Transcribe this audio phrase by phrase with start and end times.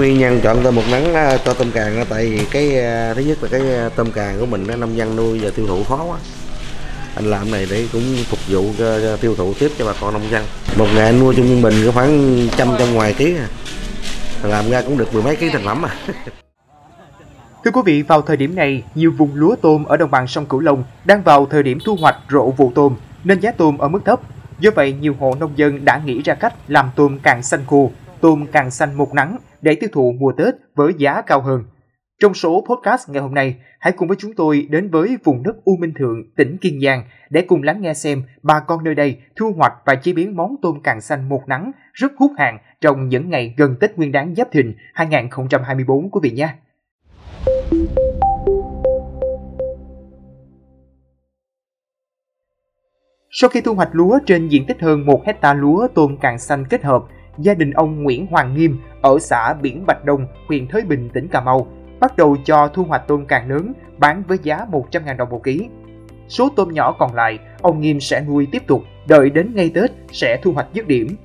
[0.00, 3.14] nguyên nhân chọn tôm một nắng ờ, cho tôm càng là tại vì cái ờ,
[3.14, 5.84] thứ nhất là cái ờ, tôm càng của mình nông dân nuôi và tiêu thụ
[5.84, 6.18] khó quá
[7.14, 10.30] anh làm này để cũng phục vụ cho tiêu thụ tiếp cho bà con nông
[10.30, 10.44] dân
[10.78, 13.48] một ngày anh mua trong Bình có khoảng trăm trăm ngoài ký à.
[14.42, 15.96] làm ra cũng được mười mấy ký thành phẩm à
[17.64, 20.46] Thưa quý vị, vào thời điểm này, nhiều vùng lúa tôm ở đồng bằng sông
[20.46, 22.94] Cửu Long đang vào thời điểm thu hoạch rộ vụ tôm,
[23.24, 24.20] nên giá tôm ở mức thấp.
[24.60, 27.90] Do vậy, nhiều hộ nông dân đã nghĩ ra cách làm tôm càng xanh khô,
[28.20, 31.64] tôm càng xanh một nắng để tiêu thụ mùa Tết với giá cao hơn.
[32.20, 35.64] Trong số podcast ngày hôm nay, hãy cùng với chúng tôi đến với vùng đất
[35.64, 39.18] U Minh Thượng, tỉnh Kiên Giang để cùng lắng nghe xem bà con nơi đây
[39.36, 43.08] thu hoạch và chế biến món tôm càng xanh một nắng rất hút hàng trong
[43.08, 46.48] những ngày gần Tết Nguyên đán Giáp Thìn 2024 quý vị nhé.
[53.32, 56.64] Sau khi thu hoạch lúa trên diện tích hơn 1 hecta lúa tôm càng xanh
[56.70, 57.02] kết hợp,
[57.40, 61.28] gia đình ông Nguyễn Hoàng Nghiêm ở xã Biển Bạch Đông, huyện Thới Bình, tỉnh
[61.28, 61.66] Cà Mau
[62.00, 65.68] bắt đầu cho thu hoạch tôm càng lớn bán với giá 100.000 đồng một ký.
[66.28, 69.90] Số tôm nhỏ còn lại, ông Nghiêm sẽ nuôi tiếp tục, đợi đến ngay Tết
[70.12, 71.16] sẽ thu hoạch dứt điểm.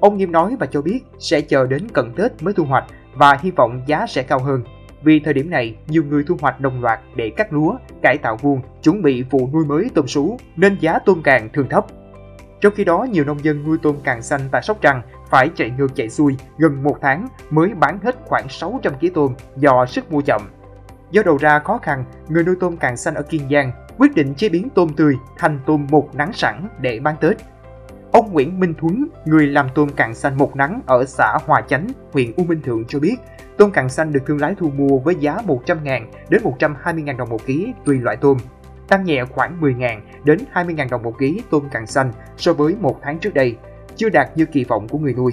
[0.00, 3.38] Ông Nghiêm nói và cho biết sẽ chờ đến cận Tết mới thu hoạch và
[3.42, 4.62] hy vọng giá sẽ cao hơn.
[5.02, 8.36] Vì thời điểm này, nhiều người thu hoạch đồng loạt để cắt lúa, cải tạo
[8.36, 11.86] vuông, chuẩn bị vụ nuôi mới tôm sú, nên giá tôm càng thường thấp.
[12.60, 15.70] Trong khi đó, nhiều nông dân nuôi tôm càng xanh tại Sóc Trăng phải chạy
[15.70, 20.12] ngược chạy xuôi gần một tháng mới bán hết khoảng 600 kg tôm do sức
[20.12, 20.42] mua chậm.
[21.10, 24.34] Do đầu ra khó khăn, người nuôi tôm càng xanh ở Kiên Giang quyết định
[24.34, 27.36] chế biến tôm tươi thành tôm một nắng sẵn để bán Tết.
[28.12, 31.88] Ông Nguyễn Minh Thuấn, người làm tôm càng xanh một nắng ở xã Hòa Chánh,
[32.12, 33.16] huyện U Minh Thượng cho biết,
[33.58, 37.46] tôm càng xanh được thương lái thu mua với giá 100.000 đến 120.000 đồng một
[37.46, 38.38] ký tùy loại tôm,
[38.90, 43.00] tăng nhẹ khoảng 10.000 đến 20.000 đồng một ký tôm càng xanh so với một
[43.02, 43.56] tháng trước đây,
[43.96, 45.32] chưa đạt như kỳ vọng của người nuôi.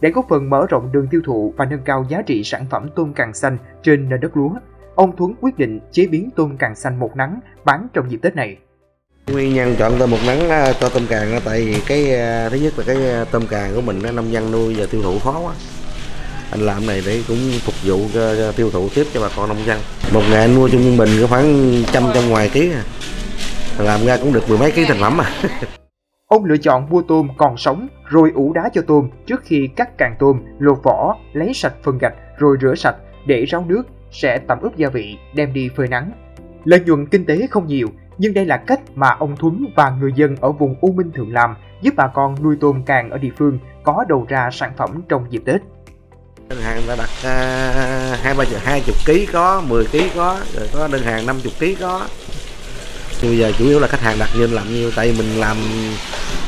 [0.00, 2.88] Để góp phần mở rộng đường tiêu thụ và nâng cao giá trị sản phẩm
[2.96, 4.50] tôm càng xanh trên nền đất lúa,
[4.94, 8.36] ông Thuấn quyết định chế biến tôm càng xanh một nắng bán trong dịp Tết
[8.36, 8.56] này.
[9.26, 10.40] Nguyên nhân chọn tôm một nắng
[10.80, 13.74] cho tôm càng là tại vì cái à, thứ nhất là cái à, tôm càng
[13.74, 15.54] của mình nó nông dân nuôi và tiêu thụ khó quá
[16.50, 19.66] anh làm này để cũng phục vụ cho tiêu thụ tiếp cho bà con nông
[19.66, 19.80] dân
[20.12, 22.82] một ngày anh mua trung Bình có khoảng trăm trăm ngoài ký à
[23.84, 25.30] làm ra cũng được mười mấy ký thành phẩm à
[26.28, 29.98] Ông lựa chọn mua tôm còn sống rồi ủ đá cho tôm trước khi cắt
[29.98, 32.96] càng tôm, lột vỏ, lấy sạch phần gạch rồi rửa sạch
[33.26, 36.12] để ráo nước, sẽ tẩm ướp gia vị, đem đi phơi nắng.
[36.64, 40.12] Lợi nhuận kinh tế không nhiều, nhưng đây là cách mà ông Thuấn và người
[40.14, 43.32] dân ở vùng U Minh Thượng làm giúp bà con nuôi tôm càng ở địa
[43.36, 45.60] phương có đầu ra sản phẩm trong dịp Tết.
[46.48, 47.08] Đơn hàng đã đặt
[48.22, 51.74] hai ba hai chục ký có, 10 ký có, rồi có đơn hàng 50 ký
[51.74, 52.06] có.
[53.22, 55.56] Bây giờ chủ yếu là khách hàng đặt như làm nhiêu, tại vì mình làm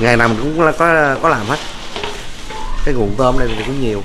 [0.01, 0.73] ngày nào mình cũng có
[1.23, 1.57] có làm hết.
[2.85, 4.03] Cái nguồn tôm đây thì cũng nhiều.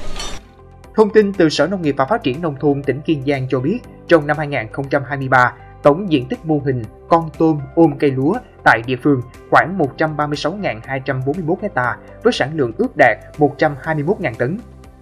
[0.95, 3.59] Thông tin từ Sở Nông nghiệp và Phát triển Nông thôn tỉnh Kiên Giang cho
[3.59, 5.53] biết, trong năm 2023,
[5.83, 8.33] tổng diện tích mô hình con tôm ôm cây lúa
[8.63, 9.21] tại địa phương
[9.51, 14.57] khoảng 136.241 hecta với sản lượng ước đạt 121.000 tấn.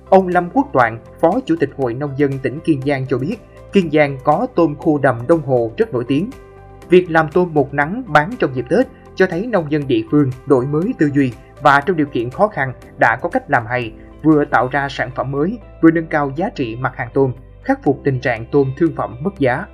[0.10, 3.36] Ông Lâm Quốc Toàn, Phó Chủ tịch Hội Nông dân tỉnh Kiên Giang cho biết,
[3.74, 6.30] Kiên Giang có tôm khô đầm Đông Hồ rất nổi tiếng.
[6.94, 10.30] Việc làm tôm một nắng bán trong dịp Tết cho thấy nông dân địa phương
[10.46, 11.32] đổi mới tư duy
[11.62, 13.94] và trong điều kiện khó khăn đã có cách làm hay,
[14.24, 17.34] vừa tạo ra sản phẩm mới, vừa nâng cao giá trị mặt hàng tôm,
[17.64, 19.66] khắc phục tình trạng tôm thương phẩm mất giá.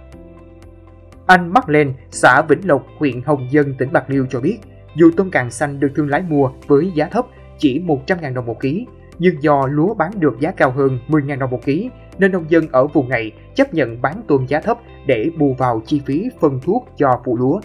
[1.25, 4.57] Anh Mắc Lên, xã Vĩnh Lộc, huyện Hồng Dân, tỉnh Bạc Liêu cho biết,
[4.95, 7.25] dù tôm càng xanh được thương lái mua với giá thấp
[7.57, 8.85] chỉ 100.000 đồng một ký,
[9.17, 12.67] nhưng do lúa bán được giá cao hơn 10.000 đồng một ký, nên nông dân
[12.71, 16.59] ở vùng này chấp nhận bán tôm giá thấp để bù vào chi phí phân
[16.59, 17.59] thuốc cho vụ lúa.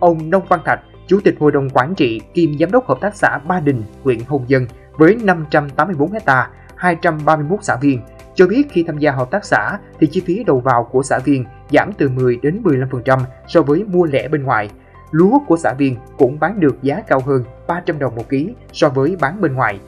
[0.00, 3.16] Ông Nông Văn Thạch, Chủ tịch Hội đồng Quản trị kiêm Giám đốc Hợp tác
[3.16, 4.66] xã Ba Đình, huyện Hồng Dân
[4.98, 8.00] với 584 hecta, 231 xã viên,
[8.34, 11.18] cho biết khi tham gia hợp tác xã thì chi phí đầu vào của xã
[11.18, 14.70] viên giảm từ 10 đến 15% so với mua lẻ bên ngoài.
[15.10, 18.88] Lúa của xã viên cũng bán được giá cao hơn 300 đồng một ký so
[18.88, 19.80] với bán bên ngoài.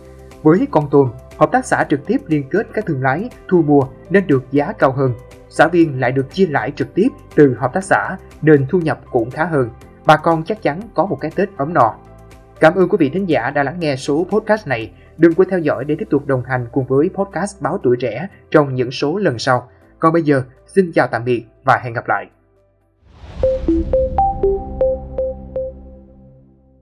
[0.42, 3.82] Với con tôm, hợp tác xã trực tiếp liên kết các thương lái thu mua
[4.10, 5.12] nên được giá cao hơn.
[5.48, 9.00] Xã viên lại được chia lãi trực tiếp từ hợp tác xã nên thu nhập
[9.10, 9.70] cũng khá hơn.
[10.06, 11.94] Bà con chắc chắn có một cái Tết ấm no.
[12.60, 14.92] Cảm ơn quý vị thính giả đã lắng nghe số podcast này.
[15.16, 18.28] Đừng quên theo dõi để tiếp tục đồng hành cùng với podcast Báo Tuổi Trẻ
[18.50, 19.68] trong những số lần sau.
[19.98, 22.26] Còn bây giờ, xin chào tạm biệt và hẹn gặp lại.